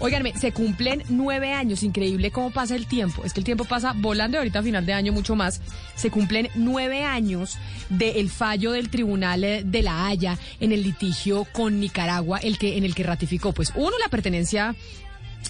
Óiganme, 0.00 0.32
se 0.34 0.52
cumplen 0.52 1.02
nueve 1.08 1.52
años, 1.52 1.82
increíble 1.82 2.30
cómo 2.30 2.50
pasa 2.50 2.76
el 2.76 2.86
tiempo. 2.86 3.24
Es 3.24 3.32
que 3.32 3.40
el 3.40 3.44
tiempo 3.44 3.64
pasa 3.64 3.94
volando 3.96 4.36
y 4.36 4.38
ahorita 4.38 4.60
a 4.60 4.62
final 4.62 4.86
de 4.86 4.92
año 4.92 5.12
mucho 5.12 5.34
más. 5.34 5.60
Se 5.96 6.10
cumplen 6.10 6.48
nueve 6.54 7.02
años 7.02 7.58
del 7.88 8.30
fallo 8.30 8.70
del 8.72 8.90
Tribunal 8.90 9.40
de 9.40 9.82
la 9.82 10.06
Haya 10.06 10.38
en 10.60 10.70
el 10.72 10.84
litigio 10.84 11.46
con 11.52 11.80
Nicaragua, 11.80 12.38
el 12.38 12.58
que, 12.58 12.78
en 12.78 12.84
el 12.84 12.94
que 12.94 13.02
ratificó, 13.02 13.52
pues, 13.52 13.72
uno, 13.74 13.98
la 13.98 14.08
pertenencia 14.08 14.76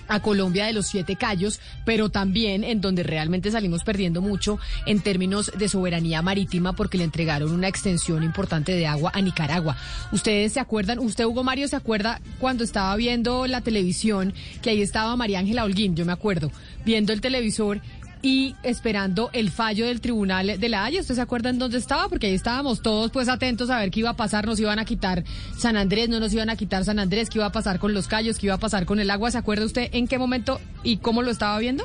a 0.06 0.20
Colombia 0.20 0.66
de 0.66 0.72
los 0.72 0.86
siete 0.86 1.16
callos, 1.16 1.60
pero 1.84 2.08
también 2.08 2.64
en 2.64 2.80
donde 2.80 3.02
realmente 3.02 3.50
salimos 3.50 3.84
perdiendo 3.84 4.20
mucho 4.20 4.58
en 4.86 5.00
términos 5.00 5.52
de 5.56 5.68
soberanía 5.68 6.22
marítima 6.22 6.74
porque 6.74 6.98
le 6.98 7.04
entregaron 7.04 7.52
una 7.52 7.68
extensión 7.68 8.22
importante 8.22 8.72
de 8.72 8.86
agua 8.86 9.10
a 9.14 9.20
Nicaragua. 9.20 9.76
Ustedes 10.12 10.52
se 10.52 10.60
acuerdan, 10.60 10.98
usted 10.98 11.24
Hugo 11.24 11.44
Mario 11.44 11.68
se 11.68 11.76
acuerda 11.76 12.20
cuando 12.38 12.64
estaba 12.64 12.94
viendo 12.96 13.46
la 13.46 13.60
televisión 13.60 14.34
que 14.62 14.70
ahí 14.70 14.82
estaba 14.82 15.16
María 15.16 15.38
Ángela 15.38 15.64
Holguín, 15.64 15.96
yo 15.96 16.04
me 16.04 16.12
acuerdo, 16.12 16.50
viendo 16.84 17.12
el 17.12 17.20
televisor 17.20 17.80
y 18.22 18.56
esperando 18.62 19.30
el 19.32 19.50
fallo 19.50 19.86
del 19.86 20.00
Tribunal 20.00 20.58
de 20.58 20.68
la 20.68 20.84
Haya. 20.84 21.00
¿Usted 21.00 21.14
se 21.14 21.20
acuerda 21.20 21.50
en 21.50 21.58
dónde 21.58 21.78
estaba? 21.78 22.08
Porque 22.08 22.26
ahí 22.26 22.34
estábamos 22.34 22.82
todos 22.82 23.10
pues 23.10 23.28
atentos 23.28 23.70
a 23.70 23.78
ver 23.78 23.90
qué 23.90 24.00
iba 24.00 24.10
a 24.10 24.16
pasar. 24.16 24.46
Nos 24.46 24.58
iban 24.60 24.78
a 24.78 24.84
quitar 24.84 25.24
San 25.56 25.76
Andrés, 25.76 26.08
no 26.08 26.20
nos 26.20 26.32
iban 26.32 26.50
a 26.50 26.56
quitar 26.56 26.84
San 26.84 26.98
Andrés, 26.98 27.30
qué 27.30 27.38
iba 27.38 27.46
a 27.46 27.52
pasar 27.52 27.78
con 27.78 27.94
los 27.94 28.08
callos, 28.08 28.38
qué 28.38 28.46
iba 28.46 28.54
a 28.54 28.58
pasar 28.58 28.86
con 28.86 29.00
el 29.00 29.10
agua. 29.10 29.30
¿Se 29.30 29.38
acuerda 29.38 29.64
usted 29.64 29.88
en 29.92 30.08
qué 30.08 30.18
momento 30.18 30.60
y 30.82 30.98
cómo 30.98 31.22
lo 31.22 31.30
estaba 31.30 31.58
viendo? 31.58 31.84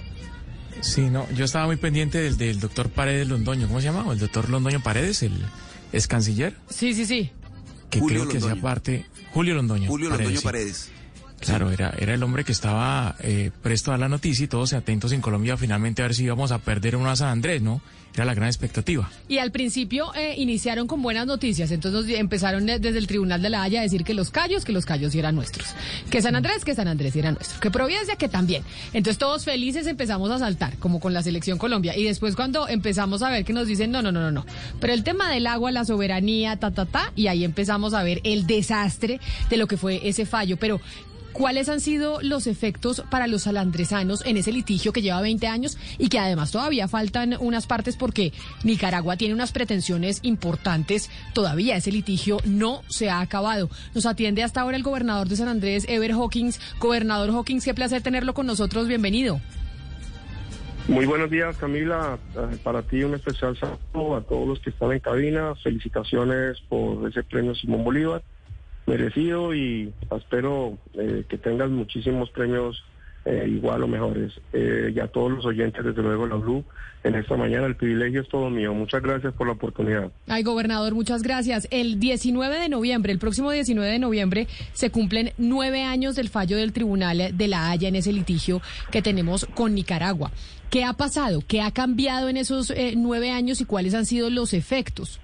Sí, 0.82 1.02
no, 1.02 1.30
yo 1.32 1.46
estaba 1.46 1.66
muy 1.66 1.78
pendiente 1.78 2.20
del, 2.20 2.38
del 2.38 2.60
doctor 2.60 2.90
Paredes 2.90 3.28
Londoño. 3.28 3.68
¿Cómo 3.68 3.80
se 3.80 3.86
llama? 3.86 4.12
El 4.12 4.20
doctor 4.20 4.50
Londoño 4.50 4.82
Paredes, 4.82 5.24
el 5.24 5.34
es 5.94 6.08
canciller. 6.08 6.58
Sí, 6.70 6.94
sí, 6.94 7.06
sí. 7.06 7.32
Que 7.90 8.02
creo 8.02 8.28
que 8.28 8.40
hacía 8.40 8.56
parte. 8.56 9.06
Julio 9.32 9.54
Londoño. 9.54 9.88
Julio 9.88 10.10
Londoño 10.10 10.42
Paredes. 10.42 10.92
Claro, 11.46 11.72
era, 11.72 11.90
el 11.98 12.24
hombre 12.24 12.44
que 12.44 12.52
estaba 12.52 13.16
eh, 13.20 13.52
presto 13.62 13.92
a 13.92 13.98
la 13.98 14.08
noticia 14.08 14.46
y 14.46 14.48
todos 14.48 14.74
atentos 14.74 15.12
en 15.12 15.22
Colombia 15.22 15.58
finalmente 15.58 16.02
a 16.02 16.06
ver 16.06 16.16
si 16.16 16.24
íbamos 16.24 16.52
a 16.52 16.60
perder 16.60 16.96
una 16.96 17.16
San 17.16 17.30
Andrés, 17.30 17.62
¿no? 17.62 17.82
Era 18.14 18.26
la 18.26 18.36
gran 18.36 18.48
expectativa. 18.48 19.10
Y 19.28 19.40
al 19.40 19.52
principio 19.52 20.14
eh, 20.14 20.36
iniciaron 20.38 20.86
con 20.86 21.02
buenas 21.02 21.26
noticias, 21.26 21.72
entonces 21.72 22.16
empezaron 22.20 22.68
desde 22.68 22.98
el 22.98 23.08
Tribunal 23.08 23.42
de 23.42 23.50
la 23.50 23.64
Haya 23.64 23.80
a 23.80 23.84
decir 23.84 24.04
que 24.04 24.14
los 24.14 24.30
callos, 24.30 24.66
que 24.66 24.72
los 24.72 24.86
callos 24.86 25.16
eran 25.16 25.34
nuestros, 25.34 25.70
que 26.12 26.22
San 26.22 26.36
Andrés, 26.36 26.64
que 26.64 26.76
San 26.76 26.88
Andrés 26.88 27.16
era 27.16 27.32
nuestro, 27.32 27.60
que 27.60 27.72
Providencia, 27.72 28.16
que 28.16 28.30
también. 28.30 28.64
Entonces 28.94 29.18
todos 29.18 29.46
felices 29.46 29.88
empezamos 29.88 30.30
a 30.30 30.38
saltar, 30.38 30.78
como 30.78 31.00
con 31.00 31.14
la 31.14 31.24
selección 31.24 31.58
Colombia. 31.58 31.98
Y 31.98 32.04
después 32.04 32.36
cuando 32.36 32.68
empezamos 32.68 33.24
a 33.24 33.32
ver 33.32 33.46
que 33.46 33.54
nos 33.54 33.68
dicen, 33.68 33.90
no, 33.90 34.04
no, 34.04 34.12
no, 34.12 34.22
no, 34.22 34.32
no. 34.32 34.46
Pero 34.80 34.94
el 34.94 35.04
tema 35.04 35.32
del 35.32 35.48
agua, 35.48 35.72
la 35.72 35.84
soberanía, 35.84 36.58
ta, 36.58 36.70
ta, 36.70 36.86
ta, 36.86 37.12
y 37.16 37.28
ahí 37.28 37.44
empezamos 37.44 37.96
a 37.96 38.04
ver 38.04 38.22
el 38.24 38.46
desastre 38.46 39.20
de 39.50 39.58
lo 39.58 39.66
que 39.66 39.78
fue 39.78 40.08
ese 40.08 40.28
fallo. 40.28 40.58
Pero 40.58 40.80
¿Cuáles 41.34 41.68
han 41.68 41.82
sido 41.82 42.20
los 42.22 42.46
efectos 42.46 43.04
para 43.10 43.26
los 43.26 43.44
salandresanos 43.44 44.24
en 44.24 44.38
ese 44.38 44.52
litigio 44.52 44.94
que 44.94 45.02
lleva 45.02 45.20
20 45.20 45.48
años 45.48 45.80
y 45.98 46.10
que 46.10 46.20
además 46.20 46.52
todavía 46.52 46.88
faltan 46.88 47.36
unas 47.40 47.66
partes 47.66 47.98
porque 47.98 48.34
Nicaragua 48.64 49.18
tiene 49.18 49.34
unas 49.34 49.52
pretensiones 49.52 50.20
importantes? 50.22 51.10
Todavía 51.34 51.76
ese 51.76 51.92
litigio 51.92 52.38
no 52.46 52.84
se 52.88 53.10
ha 53.10 53.20
acabado. 53.20 53.72
Nos 53.96 54.06
atiende 54.06 54.44
hasta 54.44 54.62
ahora 54.62 54.78
el 54.78 54.84
gobernador 54.84 55.28
de 55.28 55.36
San 55.36 55.48
Andrés, 55.48 55.86
Ever 55.90 56.12
Hawkins. 56.12 56.62
Gobernador 56.80 57.32
Hawkins, 57.32 57.66
qué 57.66 57.74
placer 57.74 58.04
tenerlo 58.04 58.36
con 58.36 58.46
nosotros. 58.46 58.88
Bienvenido. 58.88 59.42
Muy 60.88 61.08
buenos 61.08 61.32
días, 61.32 61.58
Camila. 61.58 62.20
Eh, 62.36 62.58
para 62.64 62.84
ti 62.84 63.04
un 63.04 63.16
especial 63.16 63.58
saludo 63.58 64.18
a 64.18 64.22
todos 64.22 64.48
los 64.48 64.60
que 64.60 64.70
están 64.70 64.92
en 64.92 65.00
cabina. 65.00 65.56
Felicitaciones 65.56 66.62
por 66.70 67.10
ese 67.10 67.24
premio 67.24 67.56
Simón 67.56 67.84
Bolívar 67.84 68.22
merecido 68.86 69.54
y 69.54 69.94
espero 70.16 70.78
eh, 70.94 71.26
que 71.28 71.38
tengas 71.38 71.70
muchísimos 71.70 72.30
premios 72.32 72.84
eh, 73.26 73.46
igual 73.48 73.84
o 73.84 73.88
mejores. 73.88 74.34
Eh, 74.52 74.92
y 74.94 75.00
a 75.00 75.08
todos 75.08 75.32
los 75.32 75.46
oyentes, 75.46 75.84
desde 75.84 76.02
luego, 76.02 76.28
la 76.28 76.36
Blue, 76.36 76.66
en 77.06 77.16
esta 77.16 77.38
mañana 77.38 77.66
el 77.66 77.78
privilegio 77.78 78.22
es 78.22 78.28
todo 78.28 78.50
mío. 78.50 78.74
Muchas 78.74 79.02
gracias 79.02 79.34
por 79.34 79.48
la 79.48 79.54
oportunidad. 79.54 80.12
Ay, 80.28 80.44
gobernador, 80.44 80.94
muchas 80.94 81.24
gracias. 81.24 81.68
El 81.72 82.00
19 82.00 82.60
de 82.60 82.68
noviembre, 82.68 83.14
el 83.14 83.20
próximo 83.20 83.52
19 83.52 83.90
de 83.90 84.00
noviembre, 84.00 84.48
se 84.74 84.90
cumplen 84.90 85.32
nueve 85.38 85.84
años 85.84 86.16
del 86.16 86.28
fallo 86.28 86.58
del 86.58 86.74
Tribunal 86.74 87.38
de 87.38 87.48
la 87.48 87.70
Haya 87.72 87.88
en 87.88 87.96
ese 87.96 88.12
litigio 88.12 88.62
que 88.92 89.02
tenemos 89.02 89.46
con 89.46 89.74
Nicaragua. 89.74 90.32
¿Qué 90.70 90.84
ha 90.84 90.94
pasado? 90.94 91.44
¿Qué 91.48 91.62
ha 91.62 91.72
cambiado 91.72 92.28
en 92.30 92.36
esos 92.36 92.74
nueve 92.98 93.32
años 93.32 93.62
y 93.62 93.66
cuáles 93.66 93.94
han 93.94 94.06
sido 94.06 94.30
los 94.30 94.54
efectos? 94.54 95.22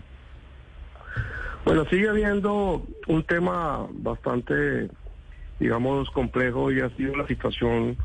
Bueno, 1.65 1.85
sigue 1.85 2.09
habiendo 2.09 2.85
un 3.07 3.23
tema 3.23 3.85
bastante, 3.91 4.89
digamos, 5.59 6.09
complejo 6.11 6.71
y 6.71 6.79
ha 6.79 6.89
sido 6.95 7.15
la 7.15 7.27
situación 7.27 7.97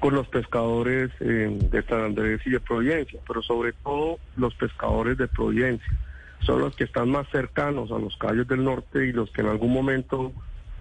con 0.00 0.14
los 0.14 0.26
pescadores 0.28 1.10
eh, 1.20 1.56
de 1.70 1.82
San 1.84 2.00
Andrés 2.00 2.40
y 2.44 2.50
de 2.50 2.60
Providencia, 2.60 3.20
pero 3.26 3.42
sobre 3.42 3.72
todo 3.72 4.18
los 4.36 4.54
pescadores 4.54 5.16
de 5.18 5.28
Providencia. 5.28 5.88
Son 6.40 6.60
los 6.60 6.74
que 6.74 6.84
están 6.84 7.10
más 7.10 7.28
cercanos 7.30 7.92
a 7.92 7.98
los 7.98 8.16
callos 8.16 8.48
del 8.48 8.64
norte 8.64 9.06
y 9.06 9.12
los 9.12 9.30
que 9.30 9.42
en 9.42 9.48
algún 9.48 9.72
momento 9.72 10.32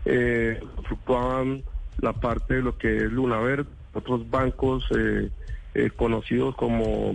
eh, 0.05 0.59
fluctuaban 0.87 1.63
la 2.01 2.13
parte 2.13 2.55
de 2.55 2.61
lo 2.63 2.77
que 2.77 2.97
es 2.97 3.11
Luna 3.11 3.39
Verde, 3.39 3.69
otros 3.93 4.27
bancos 4.29 4.87
eh, 4.97 5.29
conocidos 5.95 6.55
como, 6.55 7.13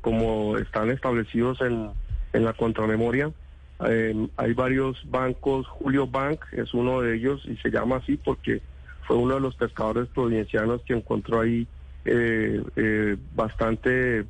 como 0.00 0.58
están 0.58 0.90
establecidos 0.90 1.60
en, 1.60 1.90
en 2.32 2.44
la 2.44 2.54
contramemoria 2.54 3.30
eh, 3.80 4.28
hay 4.36 4.52
varios 4.52 4.98
bancos, 5.10 5.66
Julio 5.66 6.06
Bank 6.06 6.40
es 6.52 6.72
uno 6.74 7.00
de 7.00 7.16
ellos 7.16 7.42
y 7.44 7.56
se 7.56 7.70
llama 7.70 7.96
así 7.96 8.16
porque 8.16 8.62
fue 9.06 9.16
uno 9.16 9.34
de 9.34 9.40
los 9.40 9.56
pescadores 9.56 10.08
provincianos 10.08 10.80
que 10.82 10.94
encontró 10.94 11.40
ahí 11.40 11.66
eh, 12.04 12.62
eh, 12.76 13.16
bastante 13.34 14.24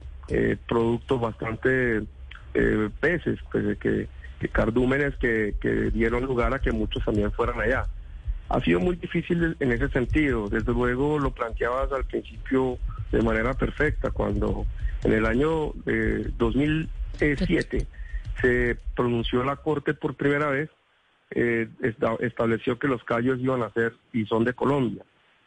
productos, 0.66 1.20
bastante 1.20 2.02
peces, 3.00 3.38
pues, 3.52 3.76
que, 3.78 4.08
cardúmenes 4.52 5.14
que 5.16 5.54
dieron 5.92 6.24
lugar 6.24 6.54
a 6.54 6.60
que 6.60 6.72
muchos 6.72 7.04
también 7.04 7.30
fueran 7.32 7.60
allá. 7.60 7.84
Ha 8.48 8.60
sido 8.60 8.80
muy 8.80 8.96
difícil 8.96 9.56
en 9.60 9.72
ese 9.72 9.88
sentido. 9.90 10.48
Desde 10.48 10.72
luego 10.72 11.18
lo 11.18 11.30
planteabas 11.30 11.92
al 11.92 12.04
principio 12.04 12.78
de 13.12 13.20
manera 13.20 13.52
perfecta, 13.52 14.10
cuando 14.10 14.64
en 15.02 15.12
el 15.12 15.26
año 15.26 15.72
2007 16.38 17.86
se 18.40 18.76
pronunció 18.94 19.44
la 19.44 19.56
Corte 19.56 19.94
por 19.94 20.14
primera 20.14 20.48
vez, 20.48 20.70
eh, 21.30 21.68
estableció 22.20 22.78
que 22.78 22.88
los 22.88 23.02
callos 23.04 23.38
iban 23.40 23.62
a 23.62 23.70
ser 23.70 23.94
y 24.12 24.26
son 24.26 24.44
de 24.44 24.52
Colombia, 24.52 25.04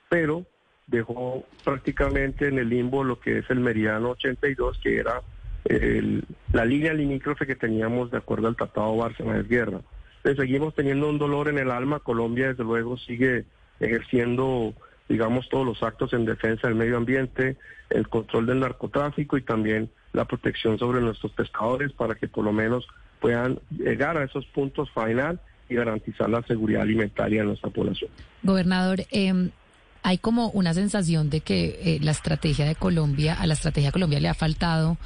pero 0.09 0.45
dejó 0.87 1.45
prácticamente 1.63 2.47
en 2.47 2.59
el 2.59 2.69
limbo 2.69 3.03
lo 3.03 3.19
que 3.19 3.39
es 3.39 3.49
el 3.49 3.59
meridiano 3.59 4.11
82, 4.11 4.79
que 4.79 4.97
era 4.97 5.21
la 6.53 6.63
línea 6.63 6.93
limítrofe 6.93 7.45
que 7.45 7.55
teníamos 7.55 8.09
de 8.09 8.17
acuerdo 8.17 8.47
al 8.47 8.55
Tratado 8.55 8.95
Bárcena 8.95 9.33
de 9.33 9.43
Guerra. 9.43 9.81
Seguimos 10.23 10.73
teniendo 10.75 11.09
un 11.09 11.17
dolor 11.17 11.49
en 11.49 11.57
el 11.57 11.71
alma, 11.71 11.99
Colombia 11.99 12.47
desde 12.47 12.63
luego 12.63 12.97
sigue 12.97 13.43
ejerciendo 13.79 14.73
digamos, 15.09 15.47
todos 15.49 15.65
los 15.65 15.83
actos 15.83 16.13
en 16.13 16.25
defensa 16.25 16.67
del 16.67 16.75
medio 16.75 16.97
ambiente, 16.97 17.57
el 17.89 18.07
control 18.09 18.45
del 18.45 18.59
narcotráfico 18.59 19.37
y 19.37 19.41
también 19.41 19.89
la 20.17 20.25
protección 20.25 20.77
sobre 20.79 20.99
nuestros 20.99 21.31
pescadores 21.31 21.91
para 21.93 22.15
que 22.15 22.27
por 22.27 22.43
lo 22.43 22.51
menos 22.51 22.85
puedan 23.21 23.59
llegar 23.69 24.17
a 24.17 24.23
esos 24.23 24.45
puntos 24.47 24.89
final 24.91 25.39
y 25.69 25.75
garantizar 25.75 26.29
la 26.29 26.41
seguridad 26.43 26.81
alimentaria 26.81 27.41
de 27.41 27.47
nuestra 27.47 27.69
población. 27.69 28.09
Gobernador, 28.41 29.05
eh, 29.11 29.49
hay 30.03 30.17
como 30.17 30.49
una 30.49 30.73
sensación 30.73 31.29
de 31.29 31.41
que 31.41 31.79
eh, 31.81 31.99
la 32.01 32.11
estrategia 32.11 32.65
de 32.65 32.75
Colombia, 32.75 33.35
a 33.39 33.45
la 33.45 33.53
estrategia 33.53 33.89
de 33.89 33.93
Colombia 33.93 34.19
le 34.19 34.29
ha 34.29 34.33
faltado 34.33 34.97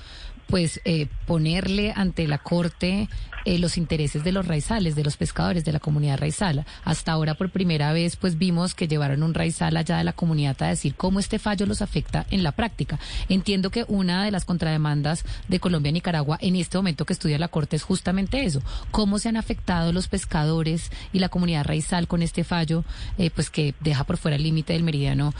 pues 0.48 0.82
eh, 0.86 1.08
ponerle 1.28 1.94
ante 1.96 2.28
la 2.28 2.38
Corte 2.38 3.08
eh, 3.46 3.60
los 3.60 3.78
intereses 3.78 4.24
de 4.24 4.32
los 4.32 4.48
raizales, 4.48 4.96
de 4.96 5.04
los 5.04 5.18
pescadores, 5.18 5.66
de 5.66 5.72
la 5.72 5.80
comunidad 5.80 6.20
raizala. 6.20 6.66
Hasta 6.84 7.12
ahora, 7.12 7.36
por 7.36 7.50
primera 7.50 7.94
vez, 7.94 8.16
pues 8.16 8.38
vimos 8.38 8.76
que 8.76 8.88
llevaron 8.88 9.24
un 9.24 9.34
raizal 9.34 9.78
allá 9.78 9.98
de 9.98 10.04
la 10.04 10.14
comunidad 10.14 10.62
a 10.62 10.68
decir 10.68 10.96
cómo 10.96 11.20
este 11.20 11.40
fallo 11.40 11.66
los 11.66 11.82
afecta 11.82 12.26
en 12.30 12.44
la 12.44 12.52
práctica. 12.52 13.00
Entiendo 13.30 13.70
que 13.70 13.86
una 13.88 14.26
de 14.26 14.32
las 14.32 14.46
contrademandas 14.46 15.26
de 15.48 15.60
Colombia 15.60 15.90
y 15.90 15.94
Nicaragua 15.94 16.38
en 16.42 16.56
este 16.56 16.78
momento 16.78 17.06
que 17.06 17.14
estudia 17.14 17.40
la 17.40 17.48
Corte 17.48 17.76
es 17.76 17.84
justamente 17.84 18.44
eso, 18.44 18.62
cómo 18.92 19.20
se 19.20 19.30
han 19.30 19.38
afectado 19.38 19.92
los 19.92 20.08
pescadores 20.08 20.92
y 21.14 21.20
la 21.20 21.30
comunidad 21.30 21.66
raizal 21.66 22.08
con 22.08 22.22
este 22.22 22.44
fallo, 22.44 22.84
eh, 23.18 23.30
pues 23.30 23.50
que 23.50 23.74
deja 23.80 24.04
por 24.04 24.18
fuera 24.18 24.38
el 24.38 24.44
límite 24.44 24.74
del 24.74 24.84
meridiano, 24.84 25.34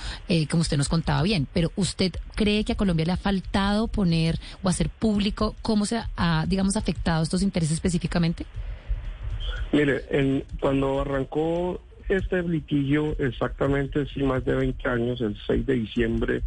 como 0.50 0.62
usted 0.62 0.78
nos 0.78 0.90
contaba 0.90 1.22
bien. 1.24 1.48
Pero 1.54 1.72
¿usted 1.76 2.14
cree 2.36 2.64
que 2.64 2.74
a 2.74 2.76
Colombia 2.76 3.06
le 3.06 3.12
ha 3.12 3.18
faltado 3.18 3.88
poner 3.88 4.40
o 4.64 4.70
hacer 4.70 4.90
público 4.90 5.56
cómo 5.62 5.86
se 5.86 6.02
ha, 6.16 6.46
digamos, 6.48 6.76
afectado 6.78 7.24
estos 7.24 7.42
intereses 7.42 7.80
específicamente? 7.92 8.46
Mire, 9.72 10.04
en, 10.10 10.44
cuando 10.60 11.02
arrancó 11.02 11.82
este 12.10 12.42
litigio, 12.44 13.16
exactamente 13.20 14.06
sí, 14.08 14.24
más 14.24 14.44
de 14.46 14.56
20 14.56 14.90
años, 14.90 15.22
el 15.22 15.38
6 15.48 15.66
de 15.66 15.74
diciembre 15.74 16.42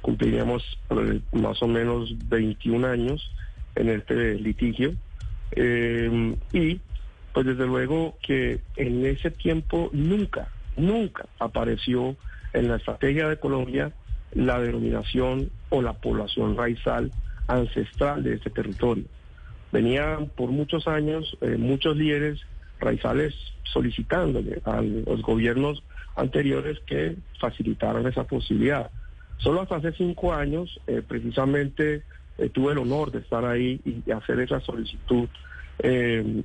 cumpliríamos 0.00 0.62
eh, 0.90 1.20
más 1.32 1.62
o 1.62 1.68
menos 1.68 2.14
21 2.28 2.86
años 2.86 3.30
en 3.74 3.90
este 3.90 4.34
litigio. 4.36 4.94
Eh, 5.52 6.36
y 6.52 6.80
pues 7.34 7.46
desde 7.46 7.66
luego 7.66 8.16
que 8.22 8.60
en 8.76 9.04
ese 9.04 9.30
tiempo 9.30 9.90
nunca, 9.92 10.48
nunca 10.76 11.26
apareció 11.38 12.16
en 12.52 12.68
la 12.68 12.76
estrategia 12.76 13.28
de 13.28 13.38
Colombia 13.38 13.92
la 14.32 14.58
denominación 14.58 15.50
o 15.68 15.82
la 15.82 15.92
población 15.92 16.56
raizal 16.56 17.10
ancestral 17.46 18.22
de 18.22 18.34
este 18.34 18.50
territorio. 18.50 19.04
Venían 19.72 20.28
por 20.28 20.50
muchos 20.50 20.86
años 20.88 21.36
eh, 21.40 21.56
muchos 21.56 21.96
líderes 21.96 22.40
raizales 22.78 23.34
solicitándole 23.64 24.60
a 24.64 24.80
los 24.82 25.22
gobiernos 25.22 25.82
anteriores 26.16 26.78
que 26.86 27.16
facilitaran 27.38 28.06
esa 28.06 28.24
posibilidad. 28.24 28.90
Solo 29.38 29.62
hasta 29.62 29.76
hace 29.76 29.92
cinco 29.92 30.34
años, 30.34 30.78
eh, 30.86 31.02
precisamente, 31.06 32.02
eh, 32.36 32.48
tuve 32.50 32.72
el 32.72 32.78
honor 32.78 33.12
de 33.12 33.20
estar 33.20 33.44
ahí 33.44 33.80
y 33.84 34.10
hacer 34.10 34.40
esa 34.40 34.60
solicitud 34.60 35.28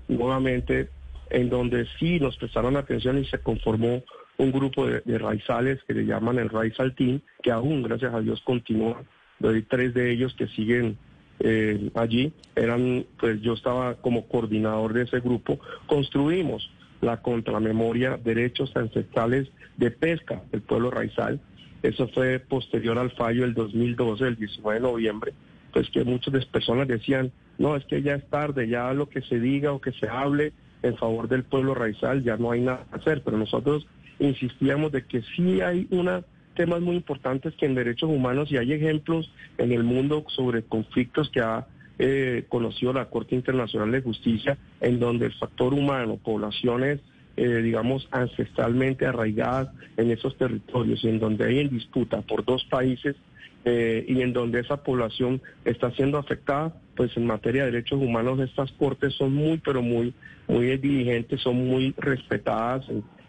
nuevamente, 0.08 0.90
en 1.30 1.50
donde 1.50 1.86
sí 2.00 2.22
nos 2.22 2.38
prestaron 2.38 2.78
atención 2.78 3.18
y 3.18 3.26
se 3.26 3.40
conformó 3.40 4.02
un 4.38 4.52
grupo 4.52 4.88
de, 4.88 5.02
raizales 5.18 5.84
que 5.84 5.94
le 5.94 6.06
llaman 6.06 6.40
el 6.40 6.50
Raizal 6.50 6.96
Team, 6.96 7.20
que 7.42 7.52
aún, 7.52 7.84
gracias 7.84 8.14
a 8.14 8.22
Dios, 8.22 8.42
continúa. 8.46 9.04
Hay 9.44 9.62
tres 9.64 9.94
de 9.94 10.12
ellos 10.12 10.34
que 10.36 10.48
siguen 10.48 10.98
eh, 11.40 11.90
allí. 11.96 12.34
Eran, 12.56 13.06
pues 13.20 13.42
yo 13.42 13.54
estaba 13.54 13.96
como 13.96 14.28
coordinador 14.28 14.94
de 14.94 15.04
ese 15.04 15.20
grupo. 15.20 15.60
Construimos 15.88 16.70
la 17.02 17.22
contramemoria 17.22 18.18
Derechos 18.18 18.76
Ancestrales 18.76 19.50
de 19.78 19.92
Pesca 19.92 20.44
del 20.52 20.62
pueblo 20.62 20.92
raizal. 20.92 21.40
Eso 21.84 22.08
fue 22.08 22.40
posterior 22.40 22.98
al 22.98 23.12
fallo 23.12 23.44
del 23.44 23.54
2012, 23.54 24.24
el 24.26 24.36
19 24.38 24.80
de 24.80 24.88
noviembre, 24.88 25.34
pues 25.72 25.90
que 25.92 26.04
muchas 26.04 26.46
personas 26.46 26.88
decían, 26.88 27.32
no, 27.60 27.76
es 27.76 27.86
que 27.86 28.02
ya 28.02 28.16
es 28.16 28.28
tarde, 28.30 28.68
ya 28.68 28.92
lo 28.94 29.08
que 29.08 29.22
se 29.22 29.40
diga 29.40 29.72
o 29.72 29.82
que 29.82 29.92
se 29.92 30.08
hable 30.10 30.54
en 30.82 30.98
favor 30.98 31.28
del 31.28 31.44
pueblo 31.44 31.76
raizal, 31.76 32.24
ya 32.24 32.38
no 32.38 32.52
hay 32.52 32.62
nada 32.62 32.86
que 32.90 32.96
hacer, 32.96 33.22
pero 33.24 33.38
nosotros 33.38 33.86
insistíamos 34.20 34.92
de 34.92 35.04
que 35.04 35.22
sí 35.36 35.62
hay 35.62 35.88
una 35.92 36.24
temas 36.56 36.82
muy 36.82 36.96
importantes 36.96 37.54
que 37.56 37.66
en 37.66 37.76
derechos 37.76 38.10
humanos 38.10 38.52
y 38.52 38.58
hay 38.58 38.74
ejemplos 38.74 39.32
en 39.58 39.72
el 39.72 39.84
mundo 39.84 40.26
sobre 40.30 40.64
conflictos 40.64 41.30
que 41.30 41.42
ha 41.42 41.68
eh, 42.00 42.46
conocido 42.50 42.92
la 42.94 43.06
Corte 43.06 43.36
Internacional 43.36 43.92
de 43.92 44.02
Justicia 44.02 44.58
en 44.82 45.00
donde 45.00 45.28
el 45.28 45.34
factor 45.34 45.74
humano, 45.74 46.18
poblaciones 46.18 47.00
eh, 47.38 47.62
digamos 47.62 48.08
ancestralmente 48.12 49.06
arraigadas 49.06 49.68
en 49.98 50.10
esos 50.10 50.38
territorios 50.38 51.04
y 51.04 51.10
en 51.10 51.20
donde 51.20 51.46
hay 51.46 51.60
en 51.60 51.70
disputa 51.70 52.22
por 52.22 52.46
dos 52.46 52.64
países 52.66 53.18
eh, 53.66 54.06
y 54.08 54.22
en 54.22 54.32
donde 54.32 54.62
esa 54.62 54.78
población 54.78 55.42
está 55.66 55.92
siendo 55.92 56.18
afectada, 56.18 56.74
pues 56.96 57.18
en 57.18 57.26
materia 57.26 57.66
de 57.66 57.72
derechos 57.72 58.02
humanos 58.02 58.40
estas 58.40 58.72
cortes 58.74 59.16
son 59.16 59.34
muy 59.34 59.58
pero 59.58 59.82
muy 59.82 60.14
muy 60.48 60.78
diligentes, 60.78 61.42
son 61.42 61.68
muy 61.68 61.94
respetadas 61.98 62.86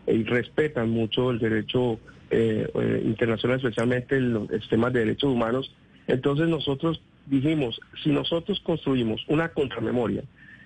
y 0.07 0.23
respetan 0.23 0.91
mucho 0.91 1.33
el 1.33 1.41
derecho 1.41 1.99
eh, 2.31 2.69
eh, 2.75 3.03
internacional, 3.05 3.59
especialmente 3.59 4.17
en 4.17 4.33
los 4.33 4.69
temas 4.69 4.93
de 4.93 5.01
derechos 5.01 5.31
humanos. 5.31 5.73
Entonces 6.07 6.49
nosotros 6.49 7.01
dijimos, 7.27 7.81
si 8.03 8.11
nosotros 8.11 8.61
construimos 8.61 9.25
una 9.29 9.49
contramemoria 9.49 10.23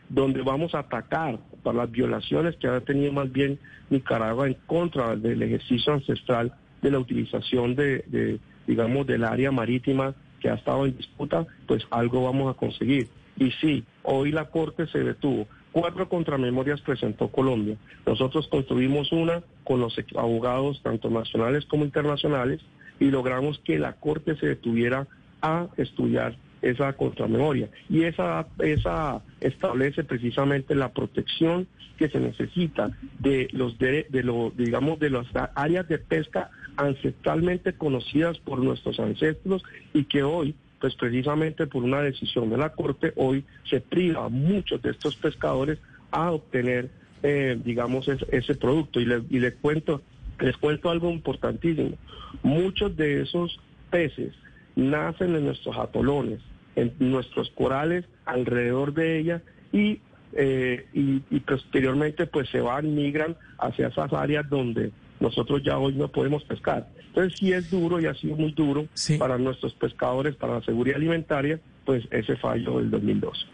donde 0.08 0.42
vamos 0.42 0.74
a 0.74 0.80
atacar 0.80 1.38
para 1.62 1.78
las 1.78 1.90
violaciones 1.90 2.56
que 2.56 2.66
ha 2.66 2.80
tenido 2.80 3.12
más 3.12 3.30
bien 3.30 3.58
Nicaragua 3.90 4.46
en 4.46 4.56
contra 4.66 5.16
del 5.16 5.42
ejercicio 5.42 5.92
ancestral 5.92 6.52
de 6.82 6.90
la 6.90 6.98
utilización 6.98 7.74
de, 7.76 8.04
de 8.08 8.40
digamos, 8.66 9.06
del 9.06 9.24
área 9.24 9.50
marítima 9.52 10.14
que 10.40 10.48
ha 10.48 10.54
estado 10.54 10.86
en 10.86 10.96
disputa, 10.96 11.46
pues 11.66 11.84
algo 11.90 12.24
vamos 12.24 12.54
a 12.54 12.58
conseguir. 12.58 13.08
Y 13.36 13.50
sí, 13.52 13.84
hoy 14.02 14.32
la 14.32 14.46
Corte 14.46 14.86
se 14.86 14.98
detuvo 14.98 15.46
Cuatro 15.72 16.08
contramemorias 16.08 16.80
presentó 16.80 17.28
Colombia. 17.28 17.76
Nosotros 18.06 18.48
construimos 18.48 19.12
una 19.12 19.42
con 19.64 19.80
los 19.80 19.96
abogados, 20.16 20.80
tanto 20.82 21.10
nacionales 21.10 21.64
como 21.66 21.84
internacionales, 21.84 22.60
y 22.98 23.10
logramos 23.10 23.58
que 23.60 23.78
la 23.78 23.94
Corte 23.94 24.36
se 24.36 24.46
detuviera 24.46 25.06
a 25.42 25.68
estudiar 25.76 26.36
esa 26.62 26.92
contramemoria. 26.92 27.68
Y 27.88 28.02
esa, 28.02 28.46
esa 28.58 29.22
establece 29.40 30.04
precisamente 30.04 30.74
la 30.74 30.92
protección 30.92 31.66
que 31.96 32.08
se 32.08 32.20
necesita 32.20 32.90
de 33.18 33.48
los 33.52 33.78
de, 33.78 34.06
lo, 34.10 34.52
digamos 34.56 34.98
de 34.98 35.10
las 35.10 35.26
áreas 35.54 35.88
de 35.88 35.98
pesca 35.98 36.50
ancestralmente 36.76 37.74
conocidas 37.74 38.38
por 38.38 38.58
nuestros 38.58 38.98
ancestros 39.00 39.62
y 39.92 40.04
que 40.04 40.22
hoy 40.22 40.54
pues 40.80 40.94
precisamente 40.94 41.66
por 41.66 41.82
una 41.82 42.00
decisión 42.00 42.50
de 42.50 42.56
la 42.56 42.70
Corte 42.70 43.12
hoy 43.16 43.44
se 43.68 43.80
priva 43.80 44.24
a 44.24 44.28
muchos 44.28 44.80
de 44.82 44.90
estos 44.90 45.16
pescadores 45.16 45.78
a 46.10 46.30
obtener, 46.30 46.90
eh, 47.22 47.58
digamos, 47.62 48.08
ese, 48.08 48.54
producto. 48.54 49.00
Y, 49.00 49.04
le, 49.04 49.22
y 49.28 49.38
les 49.38 49.54
cuento, 49.56 50.02
les 50.40 50.56
cuento 50.56 50.90
algo 50.90 51.10
importantísimo. 51.10 51.96
Muchos 52.42 52.96
de 52.96 53.22
esos 53.22 53.60
peces 53.90 54.34
nacen 54.74 55.36
en 55.36 55.44
nuestros 55.44 55.76
atolones, 55.76 56.40
en 56.76 56.94
nuestros 56.98 57.50
corales, 57.50 58.06
alrededor 58.24 58.94
de 58.94 59.18
ella 59.18 59.42
y 59.72 60.00
eh, 60.32 60.86
y, 60.92 61.40
posteriormente 61.40 62.26
pues 62.26 62.48
se 62.50 62.60
van, 62.60 62.94
migran 62.94 63.36
hacia 63.58 63.88
esas 63.88 64.12
áreas 64.12 64.48
donde 64.48 64.92
nosotros 65.20 65.62
ya 65.62 65.78
hoy 65.78 65.94
no 65.94 66.08
podemos 66.08 66.42
pescar. 66.44 66.88
Entonces 67.08 67.38
sí 67.38 67.52
es 67.52 67.70
duro 67.70 68.00
y 68.00 68.06
ha 68.06 68.14
sido 68.14 68.36
muy 68.36 68.52
duro 68.52 68.86
para 69.18 69.38
nuestros 69.38 69.74
pescadores, 69.74 70.34
para 70.36 70.54
la 70.54 70.62
seguridad 70.62 70.96
alimentaria, 70.96 71.60
pues 71.84 72.04
ese 72.10 72.36
fallo 72.36 72.78
del 72.78 72.90
2002. 72.90 73.46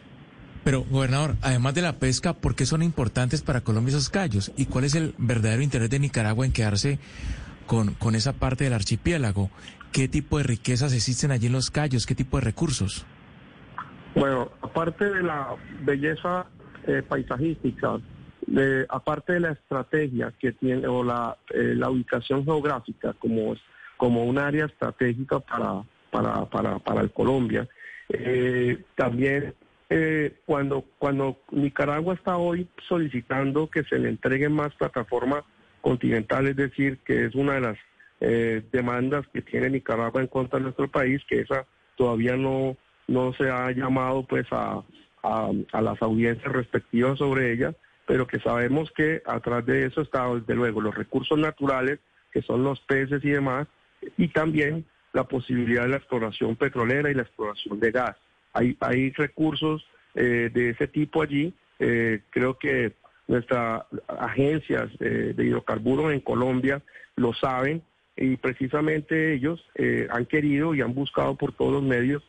Pero, 0.64 0.84
gobernador, 0.90 1.36
además 1.42 1.74
de 1.74 1.82
la 1.82 1.92
pesca, 1.92 2.32
¿por 2.32 2.56
qué 2.56 2.66
son 2.66 2.82
importantes 2.82 3.42
para 3.42 3.60
Colombia 3.60 3.90
esos 3.90 4.10
callos? 4.10 4.50
¿Y 4.56 4.66
cuál 4.66 4.84
es 4.84 4.94
el 4.96 5.14
verdadero 5.16 5.62
interés 5.62 5.90
de 5.90 6.00
Nicaragua 6.00 6.44
en 6.44 6.52
quedarse 6.52 6.98
con, 7.66 7.94
con 7.94 8.16
esa 8.16 8.32
parte 8.32 8.64
del 8.64 8.72
archipiélago? 8.72 9.50
¿Qué 9.92 10.08
tipo 10.08 10.38
de 10.38 10.44
riquezas 10.44 10.92
existen 10.92 11.30
allí 11.30 11.46
en 11.46 11.52
los 11.52 11.70
callos? 11.70 12.04
¿Qué 12.04 12.14
tipo 12.14 12.36
de 12.38 12.44
recursos? 12.44 13.06
Bueno, 14.16 14.50
aparte 14.60 15.04
de 15.04 15.22
la 15.22 15.54
belleza 15.82 16.46
eh, 16.86 17.02
paisajística, 17.06 18.00
aparte 18.88 19.34
de 19.34 19.40
la 19.40 19.52
estrategia 19.52 20.32
que 20.38 20.52
tiene 20.52 20.86
o 20.86 21.02
la, 21.02 21.36
eh, 21.50 21.74
la 21.76 21.90
ubicación 21.90 22.44
geográfica 22.44 23.12
como, 23.14 23.56
como 23.96 24.24
un 24.24 24.38
área 24.38 24.66
estratégica 24.66 25.40
para, 25.40 25.82
para, 26.10 26.44
para, 26.46 26.78
para 26.78 27.00
el 27.00 27.10
Colombia, 27.10 27.68
eh, 28.08 28.78
también 28.94 29.54
eh, 29.90 30.38
cuando, 30.46 30.84
cuando 30.98 31.38
Nicaragua 31.50 32.14
está 32.14 32.36
hoy 32.36 32.68
solicitando 32.88 33.68
que 33.68 33.82
se 33.84 33.98
le 33.98 34.08
entreguen 34.08 34.52
más 34.52 34.74
plataformas 34.74 35.42
continentales, 35.80 36.52
es 36.52 36.56
decir, 36.56 36.98
que 37.04 37.26
es 37.26 37.34
una 37.34 37.54
de 37.54 37.60
las 37.60 37.78
demandas 38.72 39.26
que 39.30 39.42
tiene 39.42 39.68
Nicaragua 39.68 40.22
en 40.22 40.26
contra 40.26 40.58
de 40.58 40.64
nuestro 40.64 40.88
país, 40.88 41.20
que 41.28 41.40
esa 41.40 41.66
todavía 41.96 42.34
no, 42.34 42.74
no 43.08 43.34
se 43.34 43.50
ha 43.50 43.70
llamado 43.72 44.22
pues 44.22 44.46
a, 44.52 44.82
a 45.22 45.82
las 45.82 46.00
audiencias 46.00 46.50
respectivas 46.50 47.18
sobre 47.18 47.52
ella, 47.52 47.74
pero 48.06 48.26
que 48.26 48.38
sabemos 48.40 48.90
que 48.92 49.20
atrás 49.26 49.66
de 49.66 49.86
eso 49.86 50.00
está, 50.00 50.32
desde 50.32 50.54
luego, 50.54 50.80
los 50.80 50.94
recursos 50.94 51.38
naturales, 51.38 51.98
que 52.32 52.40
son 52.42 52.62
los 52.62 52.80
peces 52.80 53.22
y 53.24 53.30
demás, 53.30 53.66
y 54.16 54.28
también 54.28 54.84
la 55.12 55.24
posibilidad 55.24 55.82
de 55.82 55.88
la 55.88 55.96
exploración 55.96 56.56
petrolera 56.56 57.10
y 57.10 57.14
la 57.14 57.22
exploración 57.22 57.80
de 57.80 57.90
gas. 57.90 58.16
Hay, 58.52 59.10
recursos 59.10 59.84
eh, 60.14 60.50
de 60.52 60.70
ese 60.70 60.86
tipo 60.86 61.20
allí. 61.20 61.52
Eh, 61.78 62.20
creo 62.30 62.58
que 62.58 62.92
nuestras 63.26 63.82
agencias 64.06 64.88
eh, 65.00 65.34
de 65.36 65.44
hidrocarburos 65.44 66.12
en 66.12 66.20
Colombia 66.20 66.82
lo 67.16 67.34
saben 67.34 67.82
y 68.16 68.36
precisamente 68.36 69.34
ellos 69.34 69.62
han 70.10 70.24
querido 70.24 70.74
y 70.74 70.80
han 70.80 70.94
buscado 70.94 71.34
por 71.34 71.52
todos 71.52 71.72
los 71.72 71.82
medios 71.82 72.22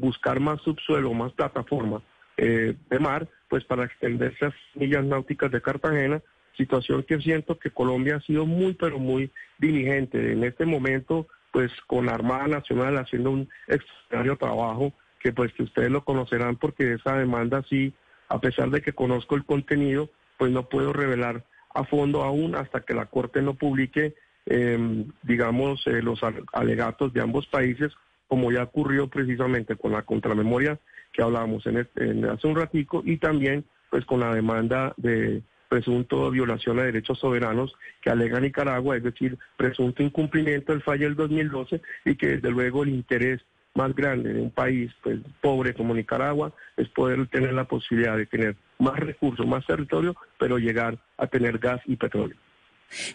buscar 0.00 0.40
más 0.40 0.60
subsuelo, 0.62 1.14
más 1.14 1.32
plataformas 1.32 2.02
de 2.36 2.98
mar 2.98 3.28
pues 3.50 3.64
para 3.64 3.84
extender 3.84 4.32
esas 4.32 4.54
millas 4.74 5.04
náuticas 5.04 5.50
de 5.50 5.60
Cartagena, 5.60 6.22
situación 6.56 7.02
que 7.02 7.20
siento 7.20 7.58
que 7.58 7.70
Colombia 7.70 8.16
ha 8.16 8.20
sido 8.20 8.46
muy, 8.46 8.74
pero 8.74 8.98
muy 8.98 9.30
diligente. 9.58 10.32
En 10.32 10.44
este 10.44 10.64
momento, 10.64 11.26
pues 11.50 11.72
con 11.88 12.06
la 12.06 12.14
Armada 12.14 12.46
Nacional 12.46 12.96
haciendo 12.96 13.32
un 13.32 13.48
extraordinario 13.66 14.36
trabajo, 14.36 14.92
que 15.18 15.32
pues 15.32 15.52
que 15.52 15.64
ustedes 15.64 15.90
lo 15.90 16.04
conocerán 16.04 16.56
porque 16.56 16.94
esa 16.94 17.18
demanda 17.18 17.62
sí, 17.68 17.92
a 18.28 18.40
pesar 18.40 18.70
de 18.70 18.82
que 18.82 18.92
conozco 18.92 19.34
el 19.34 19.44
contenido, 19.44 20.08
pues 20.38 20.52
no 20.52 20.68
puedo 20.68 20.92
revelar 20.92 21.44
a 21.74 21.84
fondo 21.84 22.22
aún 22.22 22.54
hasta 22.54 22.82
que 22.82 22.94
la 22.94 23.06
Corte 23.06 23.42
no 23.42 23.54
publique, 23.54 24.14
em, 24.46 25.10
digamos, 25.22 25.84
eh, 25.88 26.02
los 26.02 26.20
alegatos 26.52 27.12
de 27.12 27.20
ambos 27.20 27.48
países, 27.48 27.92
como 28.30 28.52
ya 28.52 28.62
ocurrió 28.62 29.08
precisamente 29.08 29.74
con 29.74 29.90
la 29.90 30.02
contramemoria 30.02 30.78
que 31.12 31.20
hablábamos 31.20 31.66
en, 31.66 32.24
hace 32.26 32.46
un 32.46 32.54
ratico 32.54 33.02
y 33.04 33.16
también 33.16 33.64
pues 33.90 34.04
con 34.04 34.20
la 34.20 34.32
demanda 34.32 34.94
de 34.98 35.42
presunto 35.68 36.30
violación 36.30 36.78
a 36.78 36.84
derechos 36.84 37.18
soberanos 37.18 37.74
que 38.00 38.08
alega 38.08 38.38
Nicaragua, 38.38 38.96
es 38.96 39.02
decir, 39.02 39.36
presunto 39.56 40.04
incumplimiento 40.04 40.70
del 40.70 40.82
fallo 40.82 41.06
del 41.06 41.16
2012 41.16 41.82
y 42.04 42.14
que 42.14 42.28
desde 42.28 42.52
luego 42.52 42.84
el 42.84 42.90
interés 42.90 43.40
más 43.74 43.92
grande 43.96 44.32
de 44.32 44.42
un 44.42 44.52
país 44.52 44.92
pues, 45.02 45.18
pobre 45.40 45.74
como 45.74 45.92
Nicaragua 45.92 46.52
es 46.76 46.88
poder 46.88 47.26
tener 47.26 47.52
la 47.52 47.64
posibilidad 47.64 48.16
de 48.16 48.26
tener 48.26 48.54
más 48.78 48.96
recursos, 48.96 49.44
más 49.44 49.66
territorio, 49.66 50.14
pero 50.38 50.56
llegar 50.56 50.96
a 51.16 51.26
tener 51.26 51.58
gas 51.58 51.80
y 51.84 51.96
petróleo. 51.96 52.36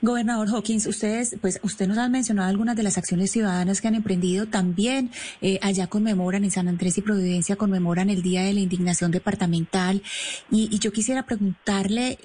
Gobernador 0.01 0.47
Hawkins, 0.49 0.85
ustedes, 0.87 1.35
pues 1.41 1.59
usted 1.63 1.87
nos 1.87 1.97
ha 1.97 2.07
mencionado 2.09 2.49
algunas 2.49 2.75
de 2.75 2.83
las 2.83 2.97
acciones 2.97 3.31
ciudadanas 3.31 3.81
que 3.81 3.87
han 3.87 3.95
emprendido. 3.95 4.47
También 4.47 5.11
eh, 5.41 5.59
allá 5.61 5.87
conmemoran 5.87 6.43
en 6.43 6.51
San 6.51 6.67
Andrés 6.67 6.97
y 6.97 7.01
Providencia 7.01 7.55
conmemoran 7.55 8.09
el 8.09 8.21
Día 8.21 8.43
de 8.43 8.53
la 8.53 8.59
Indignación 8.59 9.11
Departamental. 9.11 10.01
Y, 10.51 10.79
yo 10.79 10.91
quisiera 10.91 11.25
preguntarle, 11.25 12.19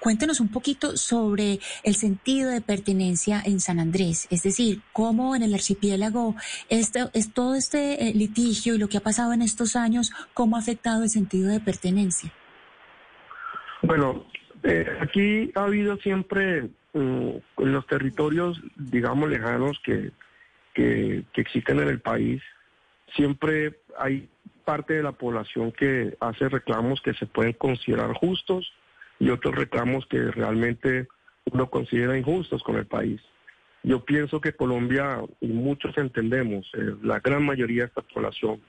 cuéntenos 0.00 0.40
un 0.40 0.48
poquito 0.48 0.96
sobre 0.96 1.60
el 1.82 1.94
sentido 1.94 2.50
de 2.50 2.60
pertenencia 2.60 3.42
en 3.44 3.60
San 3.60 3.80
Andrés. 3.80 4.26
Es 4.30 4.42
decir, 4.42 4.82
cómo 4.92 5.36
en 5.36 5.42
el 5.42 5.54
archipiélago 5.54 6.36
este, 6.68 7.08
es 7.12 7.32
todo 7.32 7.54
este 7.54 8.08
eh, 8.08 8.14
litigio 8.14 8.74
y 8.74 8.78
lo 8.78 8.88
que 8.88 8.98
ha 8.98 9.02
pasado 9.02 9.32
en 9.32 9.42
estos 9.42 9.76
años, 9.76 10.12
cómo 10.34 10.56
ha 10.56 10.60
afectado 10.60 11.02
el 11.02 11.10
sentido 11.10 11.48
de 11.48 11.60
pertenencia. 11.60 12.32
Bueno, 13.82 14.24
eh, 14.62 14.86
aquí 15.00 15.50
ha 15.54 15.64
habido 15.64 15.96
siempre 15.98 16.68
mm, 16.92 17.30
en 17.58 17.72
los 17.72 17.86
territorios, 17.86 18.60
digamos, 18.76 19.28
lejanos 19.28 19.80
que, 19.84 20.10
que, 20.74 21.24
existen 21.34 21.80
en 21.80 21.88
el 21.88 22.00
país, 22.00 22.42
siempre 23.14 23.80
hay 23.98 24.28
parte 24.64 24.94
de 24.94 25.02
la 25.02 25.12
población 25.12 25.72
que 25.72 26.16
hace 26.20 26.48
reclamos 26.48 27.00
que 27.02 27.14
se 27.14 27.26
pueden 27.26 27.54
considerar 27.54 28.12
justos 28.14 28.72
y 29.18 29.30
otros 29.30 29.54
reclamos 29.54 30.06
que 30.06 30.30
realmente 30.30 31.08
uno 31.50 31.68
considera 31.68 32.16
injustos 32.16 32.62
con 32.62 32.76
el 32.76 32.86
país. 32.86 33.20
Yo 33.82 34.04
pienso 34.04 34.40
que 34.40 34.52
Colombia, 34.52 35.20
y 35.40 35.48
muchos 35.48 35.98
entendemos, 35.98 36.70
eh, 36.74 36.94
la 37.02 37.18
gran 37.18 37.44
mayoría 37.44 37.82
de 37.82 37.88
esta 37.88 38.02
población 38.02 38.60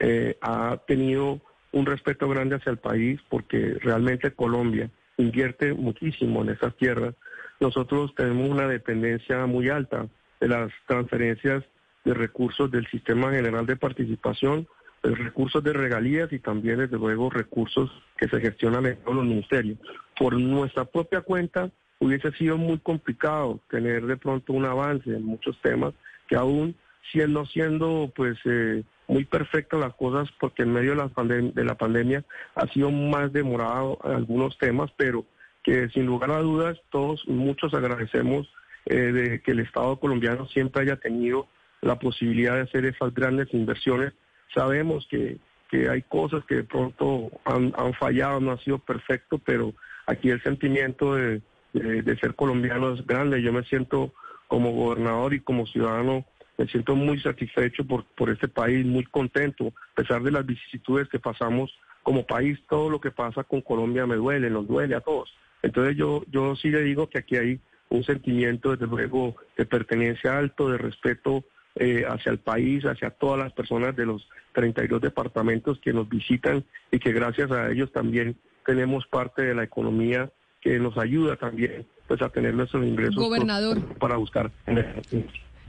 eh, 0.00 0.36
ha 0.40 0.76
tenido 0.88 1.40
un 1.70 1.86
respeto 1.86 2.28
grande 2.28 2.56
hacia 2.56 2.72
el 2.72 2.78
país 2.78 3.20
porque 3.28 3.76
realmente 3.80 4.32
Colombia 4.32 4.90
invierte 5.16 5.72
muchísimo 5.74 6.42
en 6.42 6.50
esas 6.50 6.76
tierras. 6.76 7.14
Nosotros 7.60 8.14
tenemos 8.14 8.48
una 8.48 8.68
dependencia 8.68 9.46
muy 9.46 9.68
alta 9.68 10.06
de 10.40 10.48
las 10.48 10.70
transferencias 10.86 11.64
de 12.04 12.14
recursos 12.14 12.70
del 12.70 12.86
Sistema 12.88 13.30
General 13.32 13.66
de 13.66 13.76
Participación, 13.76 14.68
de 15.02 15.14
recursos 15.14 15.62
de 15.62 15.72
regalías 15.72 16.32
y 16.32 16.38
también, 16.38 16.78
desde 16.78 16.98
luego, 16.98 17.30
recursos 17.30 17.90
que 18.16 18.28
se 18.28 18.40
gestionan 18.40 18.86
en 18.86 18.96
todos 18.96 19.16
los 19.16 19.24
ministerios. 19.24 19.78
Por 20.18 20.38
nuestra 20.38 20.84
propia 20.84 21.20
cuenta, 21.20 21.70
hubiese 21.98 22.30
sido 22.32 22.58
muy 22.58 22.78
complicado 22.78 23.60
tener 23.70 24.06
de 24.06 24.16
pronto 24.16 24.52
un 24.52 24.64
avance 24.64 25.10
en 25.10 25.24
muchos 25.24 25.60
temas 25.62 25.94
que 26.28 26.36
aún 26.36 26.74
siendo 27.12 27.46
siendo 27.46 28.12
pues 28.14 28.36
eh, 28.44 28.82
muy 29.08 29.24
perfectas 29.24 29.80
las 29.80 29.94
cosas 29.94 30.28
porque 30.40 30.62
en 30.62 30.72
medio 30.72 30.90
de 30.90 30.96
la, 30.96 31.10
de 31.24 31.64
la 31.64 31.76
pandemia 31.76 32.24
ha 32.54 32.66
sido 32.68 32.90
más 32.90 33.32
demorado 33.32 33.98
algunos 34.02 34.58
temas, 34.58 34.90
pero 34.96 35.24
que 35.62 35.88
sin 35.90 36.06
lugar 36.06 36.30
a 36.30 36.40
dudas 36.40 36.78
todos, 36.90 37.26
muchos 37.26 37.74
agradecemos 37.74 38.48
eh, 38.86 39.12
de 39.12 39.42
que 39.42 39.52
el 39.52 39.60
Estado 39.60 39.98
colombiano 39.98 40.46
siempre 40.46 40.82
haya 40.82 40.96
tenido 40.96 41.48
la 41.82 41.98
posibilidad 41.98 42.54
de 42.54 42.62
hacer 42.62 42.84
esas 42.84 43.12
grandes 43.14 43.52
inversiones. 43.52 44.12
Sabemos 44.54 45.06
que, 45.10 45.38
que 45.70 45.88
hay 45.88 46.02
cosas 46.02 46.44
que 46.46 46.56
de 46.56 46.64
pronto 46.64 47.30
han, 47.44 47.72
han 47.76 47.94
fallado, 47.94 48.40
no 48.40 48.52
ha 48.52 48.58
sido 48.58 48.78
perfecto, 48.78 49.38
pero 49.38 49.74
aquí 50.06 50.30
el 50.30 50.42
sentimiento 50.42 51.14
de, 51.14 51.42
de 51.72 52.18
ser 52.18 52.34
colombiano 52.34 52.94
es 52.94 53.06
grande. 53.06 53.42
Yo 53.42 53.52
me 53.52 53.64
siento 53.64 54.12
como 54.46 54.72
gobernador 54.72 55.34
y 55.34 55.40
como 55.40 55.66
ciudadano 55.66 56.24
me 56.58 56.66
siento 56.66 56.94
muy 56.96 57.20
satisfecho 57.20 57.84
por, 57.84 58.04
por 58.04 58.30
este 58.30 58.48
país, 58.48 58.84
muy 58.84 59.04
contento, 59.04 59.68
a 59.68 59.94
pesar 59.94 60.22
de 60.22 60.30
las 60.30 60.46
vicisitudes 60.46 61.08
que 61.08 61.18
pasamos 61.18 61.70
como 62.02 62.24
país, 62.24 62.58
todo 62.68 62.88
lo 62.88 63.00
que 63.00 63.10
pasa 63.10 63.44
con 63.44 63.60
Colombia 63.60 64.06
me 64.06 64.16
duele, 64.16 64.48
nos 64.48 64.66
duele 64.66 64.94
a 64.94 65.00
todos. 65.00 65.34
Entonces 65.62 65.96
yo, 65.96 66.22
yo 66.30 66.54
sí 66.56 66.70
le 66.70 66.82
digo 66.82 67.08
que 67.08 67.18
aquí 67.18 67.36
hay 67.36 67.60
un 67.88 68.04
sentimiento, 68.04 68.70
desde 68.70 68.86
luego, 68.86 69.36
de 69.56 69.66
pertenencia 69.66 70.38
alto, 70.38 70.70
de 70.70 70.78
respeto 70.78 71.44
eh, 71.74 72.04
hacia 72.08 72.32
el 72.32 72.38
país, 72.38 72.84
hacia 72.84 73.10
todas 73.10 73.38
las 73.38 73.52
personas 73.52 73.94
de 73.96 74.06
los 74.06 74.28
32 74.52 75.00
departamentos 75.00 75.78
que 75.80 75.92
nos 75.92 76.08
visitan 76.08 76.64
y 76.90 76.98
que 76.98 77.12
gracias 77.12 77.50
a 77.50 77.70
ellos 77.70 77.92
también 77.92 78.36
tenemos 78.64 79.06
parte 79.06 79.42
de 79.42 79.54
la 79.54 79.64
economía 79.64 80.30
que 80.60 80.78
nos 80.78 80.96
ayuda 80.98 81.36
también 81.36 81.86
pues 82.08 82.22
a 82.22 82.28
tener 82.28 82.54
nuestros 82.54 82.84
ingresos 82.86 83.16
Gobernador. 83.16 83.78
para 83.98 84.16
buscar 84.16 84.50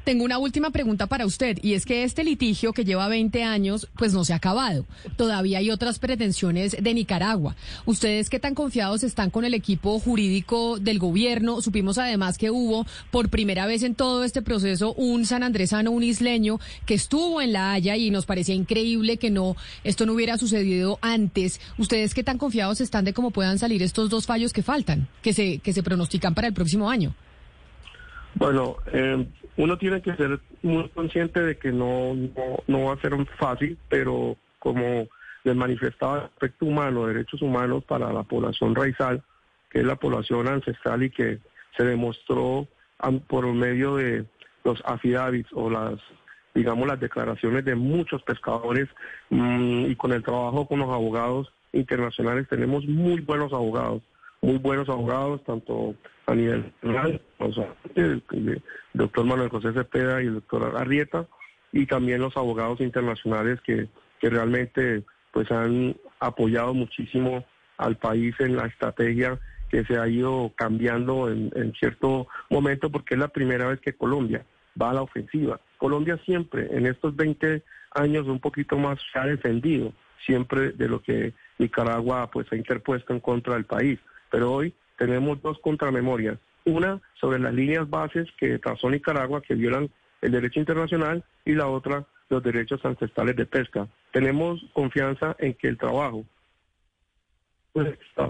tengo 0.07 0.23
una 0.23 0.37
última 0.37 0.69
pregunta 0.69 1.07
para 1.07 1.25
usted 1.25 1.59
y 1.61 1.73
es 1.73 1.85
que 1.85 2.05
este 2.05 2.23
litigio 2.23 2.71
que 2.71 2.85
lleva 2.85 3.09
20 3.09 3.43
años 3.43 3.89
pues 3.97 4.13
no 4.13 4.23
se 4.23 4.31
ha 4.31 4.37
acabado. 4.37 4.85
Todavía 5.17 5.57
hay 5.57 5.69
otras 5.69 5.99
pretensiones 5.99 6.77
de 6.81 6.93
Nicaragua. 6.93 7.57
¿Ustedes 7.85 8.29
qué 8.29 8.39
tan 8.39 8.55
confiados 8.55 9.03
están 9.03 9.31
con 9.31 9.43
el 9.43 9.53
equipo 9.53 9.99
jurídico 9.99 10.79
del 10.79 10.97
gobierno? 10.97 11.59
Supimos 11.59 11.97
además 11.97 12.37
que 12.37 12.51
hubo 12.51 12.85
por 13.11 13.27
primera 13.27 13.65
vez 13.65 13.83
en 13.83 13.95
todo 13.95 14.23
este 14.23 14.41
proceso 14.41 14.93
un 14.93 15.25
sanandresano, 15.25 15.91
un 15.91 16.03
isleño 16.03 16.61
que 16.85 16.93
estuvo 16.93 17.41
en 17.41 17.51
La 17.51 17.73
Haya 17.73 17.97
y 17.97 18.09
nos 18.09 18.25
parecía 18.25 18.55
increíble 18.55 19.17
que 19.17 19.29
no 19.29 19.57
esto 19.83 20.05
no 20.05 20.13
hubiera 20.13 20.37
sucedido 20.37 20.99
antes. 21.01 21.59
¿Ustedes 21.77 22.13
qué 22.13 22.23
tan 22.23 22.37
confiados 22.37 22.79
están 22.79 23.03
de 23.03 23.11
cómo 23.11 23.31
puedan 23.31 23.59
salir 23.59 23.83
estos 23.83 24.09
dos 24.09 24.25
fallos 24.25 24.53
que 24.53 24.63
faltan, 24.63 25.09
que 25.21 25.33
se 25.33 25.57
que 25.57 25.73
se 25.73 25.83
pronostican 25.83 26.33
para 26.33 26.47
el 26.47 26.53
próximo 26.53 26.89
año? 26.89 27.13
Bueno, 28.37 28.77
eh, 28.93 29.27
uno 29.57 29.77
tiene 29.77 30.01
que 30.01 30.15
ser 30.15 30.39
muy 30.61 30.87
consciente 30.89 31.41
de 31.41 31.57
que 31.57 31.71
no, 31.71 32.13
no, 32.67 32.85
va 32.85 32.93
a 32.93 33.01
ser 33.01 33.13
fácil, 33.39 33.77
pero 33.89 34.37
como 34.59 35.07
les 35.43 35.55
manifestaba 35.55 36.25
aspecto 36.25 36.65
humano, 36.65 37.07
derechos 37.07 37.41
humanos 37.41 37.83
para 37.85 38.13
la 38.13 38.23
población 38.23 38.75
raizal, 38.75 39.23
que 39.71 39.79
es 39.79 39.85
la 39.85 39.95
población 39.95 40.47
ancestral 40.47 41.03
y 41.03 41.09
que 41.09 41.39
se 41.75 41.83
demostró 41.83 42.67
por 43.27 43.45
medio 43.53 43.95
de 43.95 44.25
los 44.63 44.81
affidavits 44.85 45.49
o 45.53 45.69
las 45.69 45.99
digamos 46.53 46.87
las 46.87 46.99
declaraciones 46.99 47.63
de 47.65 47.75
muchos 47.75 48.23
pescadores 48.23 48.87
mm, 49.29 49.85
y 49.91 49.95
con 49.95 50.11
el 50.11 50.23
trabajo 50.23 50.67
con 50.67 50.79
los 50.79 50.89
abogados 50.89 51.53
internacionales 51.71 52.47
tenemos 52.49 52.85
muy 52.87 53.21
buenos 53.21 53.53
abogados 53.53 54.01
muy 54.41 54.57
buenos 54.57 54.89
abogados, 54.89 55.43
tanto 55.43 55.95
a 56.25 56.35
nivel 56.35 56.71
nacional, 56.81 57.21
o 57.39 57.51
sea, 57.53 57.73
el, 57.95 58.23
doctor 58.93 59.25
Manuel 59.25 59.49
José 59.49 59.73
Cepeda 59.73 60.21
y 60.21 60.27
el 60.27 60.35
doctor 60.35 60.75
Arrieta, 60.75 61.25
y 61.71 61.85
también 61.85 62.21
los 62.21 62.35
abogados 62.37 62.81
internacionales 62.81 63.59
que, 63.65 63.87
que 64.19 64.29
realmente 64.29 65.03
pues 65.31 65.51
han 65.51 65.95
apoyado 66.19 66.73
muchísimo 66.73 67.45
al 67.77 67.97
país 67.97 68.35
en 68.39 68.55
la 68.55 68.65
estrategia 68.65 69.39
que 69.69 69.83
se 69.83 69.97
ha 69.97 70.07
ido 70.07 70.51
cambiando 70.55 71.29
en, 71.29 71.51
en 71.55 71.73
cierto 71.73 72.27
momento 72.49 72.89
porque 72.89 73.15
es 73.15 73.19
la 73.19 73.27
primera 73.27 73.67
vez 73.67 73.79
que 73.81 73.93
Colombia 73.93 74.45
va 74.81 74.91
a 74.91 74.93
la 74.93 75.01
ofensiva. 75.01 75.59
Colombia 75.77 76.19
siempre, 76.25 76.67
en 76.75 76.87
estos 76.87 77.15
20 77.15 77.63
años 77.91 78.27
un 78.27 78.39
poquito 78.39 78.77
más, 78.77 78.99
se 79.11 79.19
ha 79.19 79.25
defendido 79.25 79.93
siempre 80.25 80.71
de 80.71 80.87
lo 80.87 81.01
que 81.01 81.33
Nicaragua 81.57 82.29
pues 82.31 82.51
ha 82.51 82.55
interpuesto 82.55 83.13
en 83.13 83.19
contra 83.19 83.55
del 83.55 83.65
país. 83.65 83.99
Pero 84.31 84.53
hoy 84.53 84.73
tenemos 84.97 85.41
dos 85.41 85.57
contramemorias. 85.59 86.37
Una 86.65 87.01
sobre 87.19 87.39
las 87.39 87.53
líneas 87.53 87.89
bases 87.89 88.27
que 88.39 88.59
trazó 88.59 88.89
Nicaragua 88.89 89.41
que 89.41 89.55
violan 89.55 89.89
el 90.21 90.31
derecho 90.31 90.59
internacional 90.59 91.23
y 91.45 91.53
la 91.53 91.67
otra 91.67 92.05
los 92.29 92.43
derechos 92.43 92.83
ancestrales 92.83 93.35
de 93.35 93.45
pesca. 93.45 93.87
Tenemos 94.11 94.63
confianza 94.73 95.35
en 95.39 95.53
que 95.53 95.67
el 95.67 95.77
trabajo 95.77 96.25
pues, 97.71 97.87
está 97.87 98.27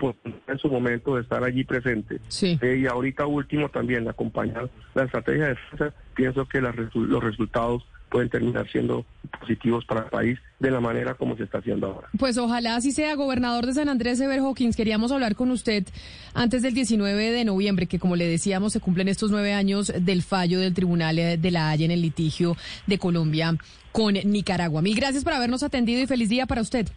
en 0.51 0.59
su 0.59 0.67
momento 0.67 1.15
de 1.15 1.21
estar 1.21 1.43
allí 1.43 1.63
presente. 1.63 2.19
Sí. 2.27 2.59
Eh, 2.61 2.79
y 2.81 2.85
ahorita 2.85 3.25
último 3.25 3.69
también 3.69 4.07
acompañar 4.07 4.69
la 4.93 5.03
estrategia 5.03 5.45
de 5.45 5.49
defensa, 5.49 5.93
pienso 6.13 6.45
que 6.45 6.61
los 6.61 7.23
resultados 7.23 7.87
pueden 8.09 8.29
terminar 8.29 8.69
siendo 8.71 9.05
positivos 9.39 9.85
para 9.85 10.01
el 10.01 10.09
país 10.09 10.39
de 10.59 10.71
la 10.71 10.79
manera 10.79 11.13
como 11.13 11.35
se 11.37 11.43
está 11.43 11.59
haciendo 11.59 11.87
ahora. 11.87 12.07
Pues 12.17 12.37
ojalá 12.37 12.75
así 12.75 12.91
sea, 12.91 13.15
gobernador 13.15 13.65
de 13.65 13.73
San 13.73 13.89
Andrés, 13.89 14.19
Ever 14.19 14.39
Hawkins. 14.39 14.75
Queríamos 14.75 15.11
hablar 15.11 15.35
con 15.35 15.51
usted 15.51 15.85
antes 16.33 16.61
del 16.61 16.73
19 16.73 17.31
de 17.31 17.45
noviembre, 17.45 17.87
que 17.87 17.99
como 17.99 18.15
le 18.15 18.27
decíamos, 18.27 18.73
se 18.73 18.79
cumplen 18.79 19.07
estos 19.07 19.31
nueve 19.31 19.53
años 19.53 19.91
del 19.99 20.23
fallo 20.23 20.59
del 20.59 20.73
Tribunal 20.73 21.15
de 21.15 21.51
la 21.51 21.69
Haya 21.69 21.85
en 21.85 21.91
el 21.91 22.01
litigio 22.01 22.55
de 22.87 22.97
Colombia 22.97 23.55
con 23.91 24.13
Nicaragua. 24.13 24.81
Mil 24.81 24.95
gracias 24.95 25.23
por 25.23 25.33
habernos 25.33 25.63
atendido 25.63 26.01
y 26.01 26.07
feliz 26.07 26.29
día 26.29 26.45
para 26.45 26.61
usted. 26.61 26.87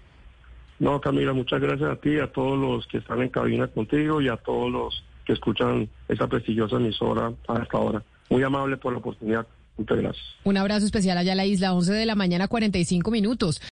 No, 0.79 0.99
Camila, 1.01 1.35
muchas 1.35 1.61
gracias 1.61 1.91
a 1.91 1.97
ti, 1.97 2.19
a 2.19 2.33
todos 2.33 2.59
los 2.59 2.87
que 2.87 2.99
están 2.99 3.21
en 3.21 3.29
cabina 3.29 3.69
contigo 3.69 4.23
y 4.23 4.29
a 4.29 4.37
todos 4.37 4.71
los 4.73 5.05
que 5.27 5.35
escuchan 5.35 5.89
esa 6.09 6.27
prestigiosa 6.27 6.77
emisora 6.77 7.33
a 7.49 7.63
esta 7.63 7.79
hora. 7.79 8.03
Muy 8.31 8.43
amable 8.43 8.79
por 8.79 8.93
la 8.93 8.99
oportunidad. 8.99 9.47
Muchas 9.81 9.97
gracias. 9.97 10.27
Un 10.45 10.59
abrazo 10.59 10.85
especial 10.85 11.17
allá 11.17 11.33
a 11.33 11.37
la 11.37 11.47
isla, 11.47 11.73
11 11.73 11.95
de 11.95 12.05
la 12.05 12.15
mañana, 12.15 12.49
45 12.49 13.11
minutos. 13.11 13.63